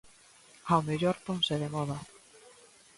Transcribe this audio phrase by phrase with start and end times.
[0.71, 1.97] Ao mellor ponse de moda.